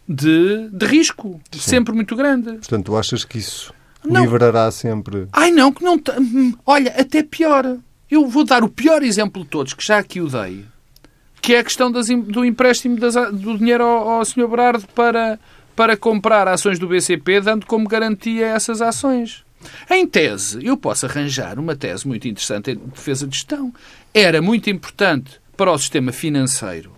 [0.07, 1.59] de, de risco Sim.
[1.59, 2.51] sempre muito grande.
[2.53, 4.21] Portanto, tu achas que isso não.
[4.21, 5.27] livrará sempre...
[5.31, 5.95] Ai não, que não...
[6.19, 7.77] Hum, olha, até pior.
[8.11, 10.65] Eu vou dar o pior exemplo de todos, que já aqui o dei,
[11.41, 14.49] que é a questão das, do empréstimo das, do dinheiro ao, ao Sr.
[14.49, 15.39] Berardo para,
[15.73, 19.45] para comprar ações do BCP, dando como garantia essas ações.
[19.89, 23.73] Em tese, eu posso arranjar uma tese muito interessante em defesa de gestão.
[24.13, 26.91] Era muito importante para o sistema financeiro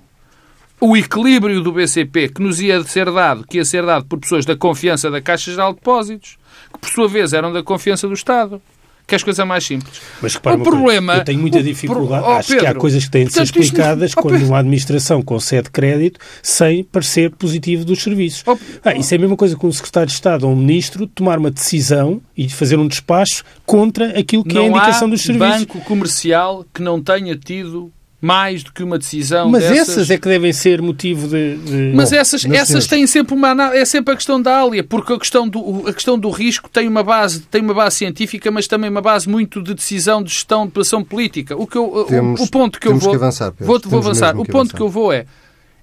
[0.80, 4.46] o equilíbrio do BCP que nos ia ser dado, que ia ser dado por pessoas
[4.46, 6.38] da confiança da Caixa Geral de Depósitos,
[6.74, 8.62] que por sua vez eram da confiança do Estado
[9.06, 10.02] que as coisas mais simples.
[10.22, 12.26] Mas repara, o problema, eu tenho muita dificuldade.
[12.26, 14.60] O, oh, Acho Pedro, que há coisas que têm de ser explicadas oh, quando uma
[14.60, 18.44] administração concede crédito sem parecer positivo dos serviços.
[18.48, 21.06] Oh, ah, isso é a mesma coisa que um secretário de Estado ou um ministro
[21.08, 25.60] tomar uma decisão e fazer um despacho contra aquilo que é a indicação dos serviços.
[25.60, 27.92] banco comercial que não tenha tido
[28.24, 29.90] mais do que uma decisão Mas dessas...
[29.90, 31.58] essas é que devem ser motivo de...
[31.58, 31.92] de...
[31.94, 33.76] Mas Bom, essas, essas têm sempre uma...
[33.76, 36.88] É sempre a questão da ália, porque a questão, do, a questão do risco tem
[36.88, 40.66] uma, base, tem uma base científica, mas também uma base muito de decisão, de gestão,
[40.66, 41.54] de ação política.
[41.58, 43.10] O, que eu, temos, o, o ponto que eu vou...
[43.12, 44.36] Que avançar, Vou, vou avançar.
[44.36, 44.78] O ponto avançar.
[44.78, 45.26] que eu vou é...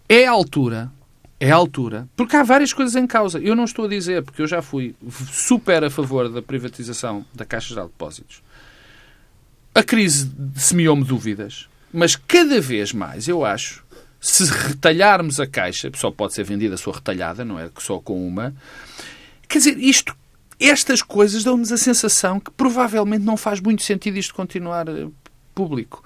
[0.08, 0.90] É a altura
[1.38, 2.06] é a altura.
[2.14, 3.38] Porque há várias coisas em causa.
[3.38, 4.94] Eu não estou a dizer, porque eu já fui
[5.32, 8.42] super a favor da privatização da Caixa de Depósitos.
[9.74, 11.69] A crise semeou-me dúvidas.
[11.92, 13.84] Mas cada vez mais, eu acho,
[14.20, 18.54] se retalharmos a caixa, só pode ser vendida só retalhada, não é só com uma.
[19.48, 20.14] Quer dizer, isto,
[20.58, 25.08] estas coisas dão-nos a sensação que provavelmente não faz muito sentido isto continuar eh,
[25.54, 26.04] público.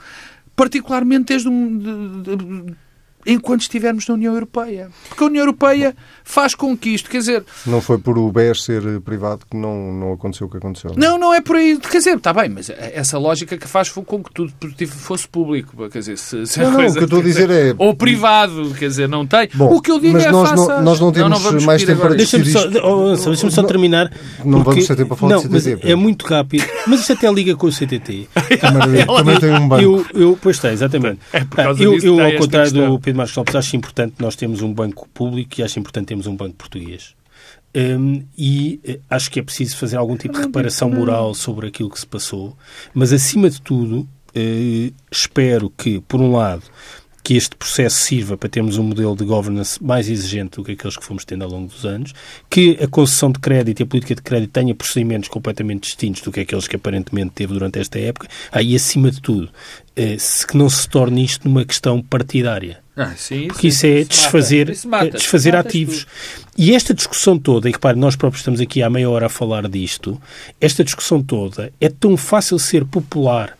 [0.56, 2.76] Particularmente desde um, de, de,
[3.26, 4.90] enquanto estivermos na União Europeia.
[5.08, 7.44] Porque a União Europeia faz com que isto, quer dizer...
[7.66, 10.92] Não foi por o BES ser privado que não, não aconteceu o que aconteceu.
[10.96, 11.78] Não, não, não é por aí.
[11.78, 14.52] Quer dizer, está bem, mas essa lógica que faz com que tudo
[14.88, 15.88] fosse público.
[15.88, 17.74] Quer dizer, se, se não, não, o que eu estou a dizer é...
[17.78, 19.48] Ou privado, quer dizer, não tem.
[19.54, 21.84] Bom, o que eu digo mas é nós não, nós não temos não, não mais
[21.84, 24.10] tempo para Deixa-me só, oh, deixa só terminar.
[24.44, 24.80] Não porque...
[24.80, 25.90] vamos ter tempo para falar não, de CTT.
[25.90, 26.64] é muito rápido.
[26.86, 28.28] Mas isto até liga com o CTT.
[28.60, 29.82] também, também tem um banco.
[29.82, 31.20] Eu, eu, pois tem, exatamente.
[31.32, 31.44] É
[31.78, 35.60] eu, eu ao contrário do Pedro Marcos Lopes, acho importante nós temos um banco público
[35.60, 37.14] e acho importante termos um banco português.
[37.76, 41.90] Um, e uh, acho que é preciso fazer algum tipo de reparação moral sobre aquilo
[41.90, 42.56] que se passou,
[42.92, 46.62] mas acima de tudo, uh, espero que, por um lado,
[47.24, 50.96] que este processo sirva para termos um modelo de governance mais exigente do que aqueles
[50.96, 52.12] que fomos tendo ao longo dos anos,
[52.50, 56.30] que a concessão de crédito e a política de crédito tenha procedimentos completamente distintos do
[56.30, 59.48] que aqueles que aparentemente teve durante esta época, ah, e acima de tudo,
[59.96, 62.83] eh, que não se torne isto numa questão partidária.
[62.96, 66.06] Ah, sim, Porque isso é desfazer, isso mata, isso desfazer ativos.
[66.56, 69.68] E esta discussão toda, e repare, nós próprios estamos aqui há meia hora a falar
[69.68, 70.20] disto,
[70.60, 73.58] esta discussão toda é tão fácil ser popular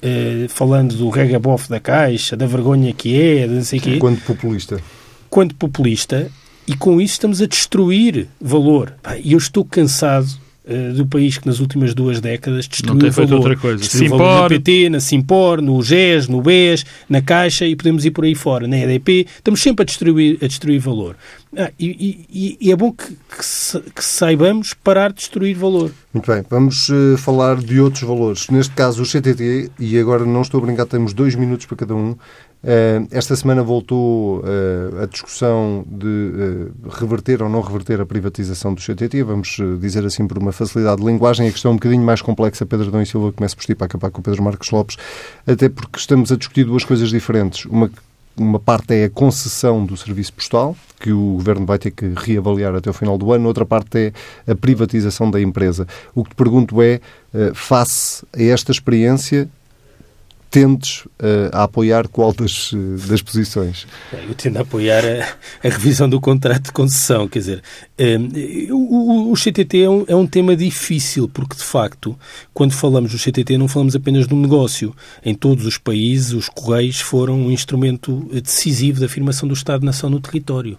[0.00, 3.98] eh, falando do regabof da Caixa, da vergonha que é, de não sei quê.
[3.98, 4.80] Quando populista.
[5.28, 6.30] Quando populista,
[6.66, 8.94] e com isso estamos a destruir valor.
[9.22, 10.28] E eu estou cansado
[10.64, 13.40] uh, do país que nas últimas duas décadas destruiu Não tem feito valor.
[13.42, 13.78] outra coisa.
[13.78, 14.18] Destruiu Simpor...
[14.18, 18.24] valor na PT, na Simpor, no GES, no BES, na Caixa e podemos ir por
[18.24, 19.26] aí fora, na EDP.
[19.36, 21.16] Estamos sempre a destruir, a destruir valor.
[21.56, 25.90] Ah, e, e, e, é bom que, que, que, saibamos parar de destruir valor.
[26.12, 28.48] Muito bem, vamos uh, falar de outros valores.
[28.48, 31.94] Neste caso, o CTT, e agora não estou a brincar, temos dois minutos para cada
[31.94, 32.10] um.
[32.10, 38.80] Uh, esta semana voltou uh, a discussão de reverter ou não reverter a privatização do
[38.80, 41.46] CTT, vamos dizer assim por uma facilidade de linguagem.
[41.46, 42.66] A questão é um bocadinho mais complexa.
[42.66, 44.96] Pedro Adão e Silva começa por ti para acabar com o Pedro Marcos Lopes,
[45.46, 47.66] até porque estamos a discutir duas coisas diferentes.
[47.66, 47.88] Uma
[48.36, 52.74] uma parte é a concessão do serviço postal, que o Governo vai ter que reavaliar
[52.74, 54.12] até o final do ano, outra parte
[54.46, 55.86] é a privatização da empresa.
[56.14, 57.00] O que te pergunto é,
[57.34, 59.48] eh, face a esta experiência,
[60.50, 63.86] tendes uh, a apoiar qual das, eh, das posições?
[64.12, 67.28] Eu tendo a apoiar a, a, revisão do contrato de concessão.
[67.28, 67.62] Quer dizer,
[68.68, 72.18] um, o, o, CTT é um, é um, tema difícil, porque de facto,
[72.52, 74.94] quando falamos do CTT, não falamos apenas de um negócio.
[75.24, 80.20] Em todos os países, os Correios foram um instrumento decisivo da afirmação do Estado-nação no
[80.20, 80.76] território.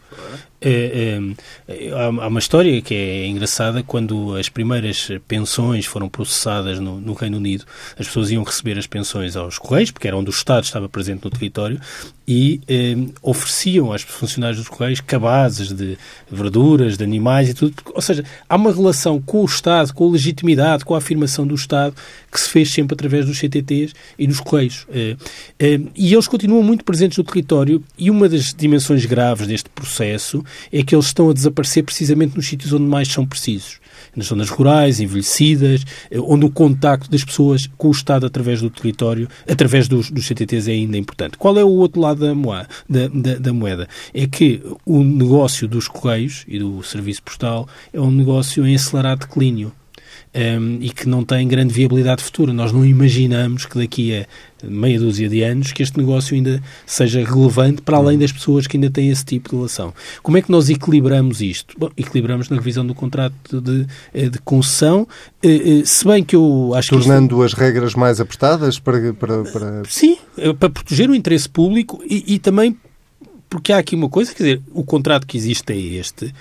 [0.63, 1.19] É,
[1.67, 7.13] é, há uma história que é engraçada quando as primeiras pensões foram processadas no, no,
[7.13, 7.65] Reino Unido
[7.97, 11.23] as pessoas iam receber as pensões aos Correios porque era onde o Estado estava presente
[11.23, 11.81] no território
[12.27, 15.97] e eh, ofereciam aos funcionários dos Correios cabazes de
[16.31, 17.75] verduras, de animais e tudo.
[17.93, 21.55] Ou seja, há uma relação com o Estado, com a legitimidade, com a afirmação do
[21.55, 21.93] Estado
[22.31, 24.87] que se fez sempre através dos CTTs e dos Correios.
[24.93, 25.17] Eh,
[25.59, 30.41] eh, e eles continuam muito presentes no território e uma das dimensões graves deste processo
[30.71, 33.81] é que eles estão a desaparecer precisamente nos sítios onde mais são precisos
[34.15, 38.69] nas zonas rurais, envelhecidas, eh, onde o contacto das pessoas com o Estado através do
[38.69, 41.37] território, através dos, dos CTTs é ainda importante.
[41.37, 42.67] Qual é o outro lado da moeda?
[42.89, 43.87] Da, da, da moeda?
[44.13, 49.19] É que o negócio dos Correios e do Serviço Postal é um negócio em acelerado
[49.19, 49.71] declínio
[50.33, 52.53] um, e que não tem grande viabilidade futura.
[52.53, 54.25] Nós não imaginamos que daqui a
[54.63, 58.77] meia dúzia de anos que este negócio ainda seja relevante para além das pessoas que
[58.77, 59.93] ainda têm esse tipo de relação.
[60.21, 61.75] Como é que nós equilibramos isto?
[61.77, 65.07] Bom, equilibramos na revisão do contrato de, eh, de concessão,
[65.43, 67.43] eh, eh, se bem que eu acho Tornando que isto...
[67.43, 69.83] as regras mais apertadas para, para, para...
[69.87, 70.17] Sim,
[70.59, 72.77] para proteger o interesse público e, e também
[73.51, 76.33] porque há aqui uma coisa, quer dizer, o contrato que existe é este,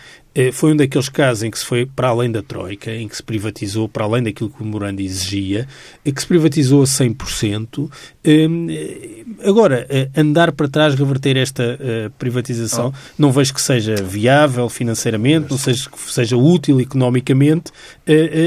[0.53, 3.23] foi um daqueles casos em que se foi para além da Troika, em que se
[3.23, 5.67] privatizou para além daquilo que o memorando exigia,
[6.05, 7.91] que se privatizou a 100%.
[8.25, 11.79] Ehm, eh, agora, eh, andar para trás, reverter esta
[12.19, 13.13] privatização, oh.
[13.19, 17.73] não vejo que seja viável financeiramente, não seja que seja útil economicamente.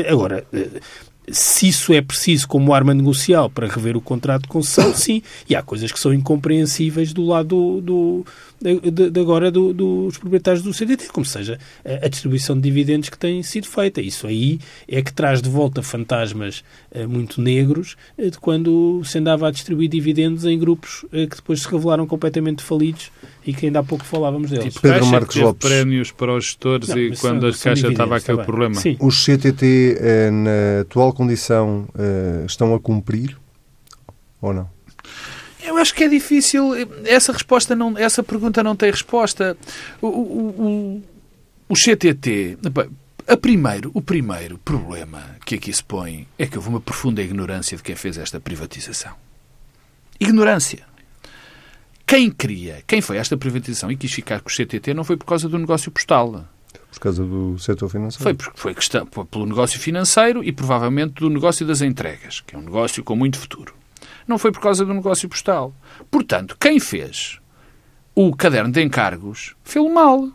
[0.10, 0.46] Agora,
[1.32, 5.22] se isso é preciso como arma negocial para rever o contrato de concessão, sim.
[5.50, 8.26] E há coisas que são incompreensíveis do lado do,
[8.63, 13.10] de, de agora do, dos proprietários do CDT, como seja a, a, distribuição de dividendos
[13.10, 14.02] que tem sido feita.
[14.02, 16.63] Isso aí é que traz de volta fantasmas
[16.95, 21.36] uh, muito negros uh, de quando se andava a distribuir dividendos em grupos uh, que
[21.36, 23.12] depois se revelaram completamente falidos
[23.45, 24.73] e que ainda há pouco falávamos deles.
[24.73, 25.69] Tipo, Pedro Caixa Marcos Lopes.
[25.69, 28.76] prémios para os gestores não, e quando a Caixa estava aquele tá problema.
[28.76, 28.95] Sim.
[28.99, 29.97] Os CTT,
[30.32, 31.88] na atual condição,
[32.45, 33.38] estão a cumprir
[34.41, 34.69] ou não?
[35.63, 36.73] Eu acho que é difícil.
[37.06, 39.58] Essa resposta não, essa pergunta não tem resposta.
[40.02, 41.04] O, o, o,
[41.69, 42.58] o CTT,
[43.28, 47.78] a primeiro, o primeiro problema que aqui se põe é que houve uma profunda ignorância
[47.78, 49.13] de quem fez esta privatização.
[50.19, 50.86] Ignorância.
[52.06, 55.26] Quem queria, quem foi esta privatização e quis ficar com o CTT não foi por
[55.26, 56.45] causa do negócio postal.
[56.91, 58.24] Por causa do setor financeiro?
[58.24, 62.59] Foi, porque foi questão, pelo negócio financeiro e provavelmente do negócio das entregas, que é
[62.59, 63.74] um negócio com muito futuro
[64.28, 65.74] não foi por causa do negócio postal.
[66.09, 67.39] Portanto, quem fez
[68.15, 70.30] o caderno de encargos fez mal.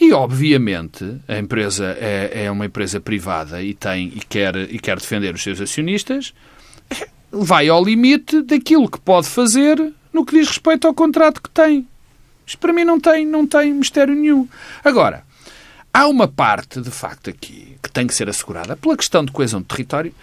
[0.00, 4.98] E, obviamente, a empresa é, é, uma empresa privada e, tem, e, quer, e quer
[4.98, 6.32] defender os seus acionistas,
[7.30, 11.86] vai ao limite daquilo que pode fazer no que diz respeito ao contrato que tem.
[12.46, 14.48] Isto para mim não tem, não tem mistério nenhum.
[14.84, 15.24] Agora,
[15.92, 19.60] Há uma parte, de facto, aqui que tem que ser assegurada pela questão de coesão
[19.60, 20.14] de território,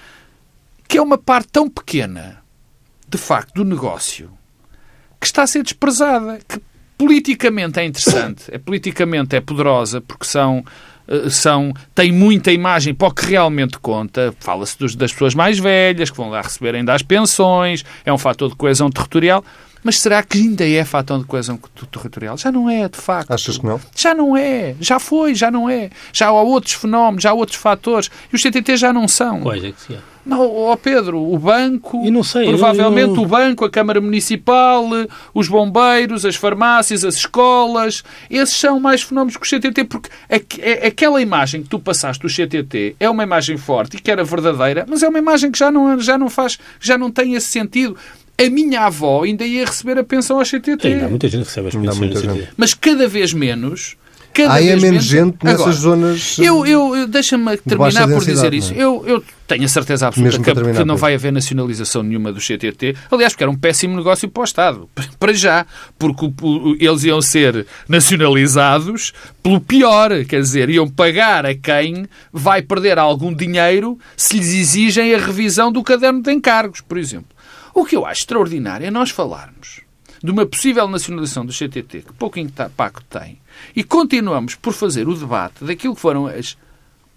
[0.87, 2.41] que é uma parte tão pequena,
[3.07, 4.29] de facto, do negócio,
[5.19, 6.59] que está a ser desprezada, que
[6.97, 10.63] politicamente é interessante, é politicamente é poderosa, porque são
[11.07, 14.33] eh, são, tem muita imagem para o que realmente conta.
[14.39, 18.49] Fala-se das pessoas mais velhas, que vão lá receber ainda as pensões, é um fator
[18.49, 19.43] de coesão territorial.
[19.85, 21.59] Mas será que ainda é fator de coesão
[21.91, 22.35] territorial?
[22.39, 23.29] Já não é, de facto.
[23.29, 23.79] Achas que não?
[23.95, 24.75] Já não é.
[24.79, 25.91] Já foi, já não é.
[26.11, 28.09] Já há outros fenómenos, já há outros fatores.
[28.33, 29.41] E os CTT já não são.
[29.41, 29.99] Quais é que se é?
[30.25, 33.21] Não, ó Pedro, o banco, e não sei, provavelmente não...
[33.21, 34.83] o banco, a Câmara Municipal,
[35.31, 40.87] os bombeiros, as farmácias, as escolas, esses são mais fenómenos que o CTT, porque é
[40.87, 44.83] aquela imagem que tu passaste do CTT é uma imagem forte e que era verdadeira,
[44.89, 47.95] mas é uma imagem que já não, já não faz, já não tem esse sentido
[48.37, 50.87] a minha avó ainda ia receber a pensão ao CTT.
[50.87, 53.97] Ainda há muita gente que recebe as pensões Mas cada vez menos.
[54.35, 56.37] Cada Há vez é menos gente nessas Agora, zonas.
[56.37, 58.73] Eu, eu, eu Deixa-me terminar por dizer isso.
[58.73, 58.77] É?
[58.77, 62.97] Eu, eu tenho a certeza absoluta que, que, não vai haver nacionalização nenhuma do CTT.
[63.09, 64.89] Aliás, porque era um péssimo negócio para o Estado.
[65.17, 65.65] Para já.
[65.97, 66.29] Porque
[66.81, 70.11] eles iam ser nacionalizados pelo pior.
[70.25, 75.71] Quer dizer, iam pagar a quem vai perder algum dinheiro se lhes exigem a revisão
[75.71, 77.34] do caderno de encargos, por exemplo.
[77.75, 79.81] O que eu acho extraordinário é nós falarmos
[80.23, 83.37] de uma possível nacionalização do CTT, que pouco impacto tem,
[83.75, 86.57] e continuamos por fazer o debate daquilo que foram as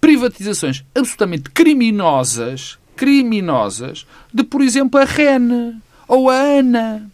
[0.00, 4.04] privatizações absolutamente criminosas, criminosas,
[4.34, 7.08] de, por exemplo, a REN ou a ANA.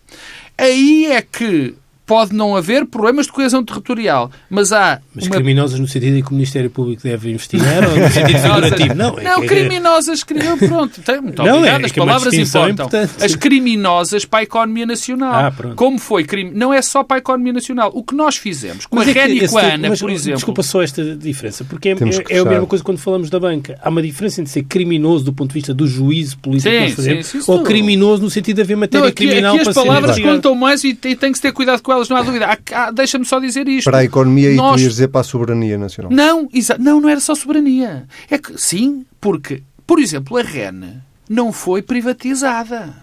[0.56, 1.74] Aí é que
[2.06, 5.00] pode não haver problemas de coesão territorial, mas há...
[5.14, 5.36] Mas uma...
[5.36, 8.94] criminosas no sentido em que o Ministério Público deve investigar ou no sentido figurativo?
[8.94, 9.48] Não, é não que...
[9.48, 12.88] criminosas, pronto, muito não, obrigado, é, as palavras importam.
[13.22, 15.34] As criminosas para a economia nacional.
[15.34, 16.50] Ah, Como foi crime...
[16.54, 17.90] Não é só para a economia nacional.
[17.94, 20.10] O que nós fizemos com mas a é REN e com a ANA, mas, por
[20.10, 20.36] exemplo...
[20.36, 23.78] Desculpa só esta diferença, porque é, é, é a mesma coisa quando falamos da banca.
[23.82, 26.84] Há uma diferença entre ser criminoso do ponto de vista do juízo político sim, que
[26.84, 29.74] nós fazemos, sim, ou criminoso no sentido de haver matéria não, aqui, criminal aqui as
[29.74, 32.46] palavras contam mais e tem que se ter cuidado com elas, não há dúvida.
[32.94, 33.90] Deixa-me só dizer isto.
[33.90, 34.72] Para a economia Nós...
[34.72, 36.12] e querias dizer para a soberania nacional.
[36.12, 38.06] Não, não, não era só soberania.
[38.30, 42.94] É que, sim, porque, por exemplo, a REN não foi privatizada.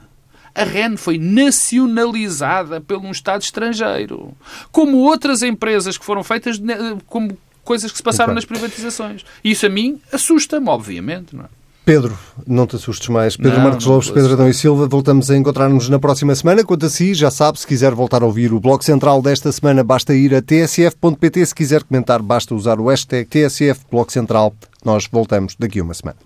[0.53, 4.33] A REN foi nacionalizada por um Estado estrangeiro.
[4.71, 6.61] Como outras empresas que foram feitas
[7.07, 9.23] como coisas que se passaram nas privatizações.
[9.43, 11.35] Isso a mim assusta-me, obviamente.
[11.35, 11.47] Não é?
[11.83, 13.35] Pedro, não te assustes mais.
[13.35, 16.63] Pedro não, Marcos Lopes, Pedro Adão e Silva, voltamos a encontrar-nos na próxima semana.
[16.63, 19.83] Quanto a si, já sabe, se quiser voltar a ouvir o Bloco Central desta semana,
[19.83, 21.45] basta ir a tsf.pt.
[21.45, 24.53] Se quiser comentar, basta usar o hashtag TSF Bloco Central.
[24.85, 26.17] Nós voltamos daqui a uma semana.